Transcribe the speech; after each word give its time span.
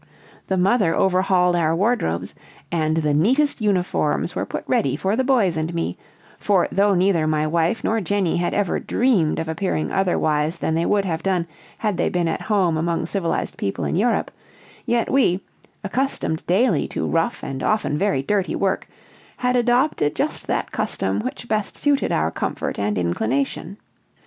The 0.47 0.57
mother 0.57 0.95
overhauled 0.95 1.55
our 1.55 1.75
wardrobes, 1.75 2.33
and 2.71 2.97
the 2.97 3.13
neatest 3.13 3.61
uniforms 3.61 4.35
were 4.35 4.47
put 4.47 4.63
ready 4.65 4.95
for 4.95 5.15
the 5.15 5.23
boys 5.23 5.57
and 5.57 5.71
me, 5.75 5.95
for 6.39 6.67
though 6.71 6.95
neither 6.95 7.27
my 7.27 7.45
wife 7.45 7.83
nor 7.83 8.01
Jenny 8.01 8.37
had 8.37 8.55
ever 8.55 8.79
dreamed 8.79 9.37
of 9.37 9.47
appearing 9.47 9.91
otherwise 9.91 10.57
than 10.57 10.73
they 10.73 10.87
would 10.87 11.05
have 11.05 11.21
done 11.21 11.45
had 11.77 11.97
they 11.97 12.09
been 12.09 12.27
at 12.27 12.41
home 12.41 12.77
among 12.77 13.05
civilized 13.05 13.57
people 13.57 13.85
in 13.85 13.95
Europe, 13.95 14.31
yet 14.87 15.07
we, 15.07 15.39
accustomed 15.83 16.43
daily 16.47 16.87
to 16.87 17.05
rough 17.05 17.43
and 17.43 17.61
often 17.61 18.01
even 18.01 18.23
dirty 18.25 18.55
work, 18.55 18.87
had 19.37 19.55
adopted 19.55 20.15
just 20.15 20.47
that 20.47 20.71
custom 20.71 21.19
which 21.19 21.47
best 21.47 21.77
suited 21.77 22.11
our 22.11 22.31
comfort 22.31 22.79
and 22.79 22.97
inclination. 22.97 23.77